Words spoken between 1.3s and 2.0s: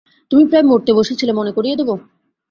মনে করিয়ে দেব?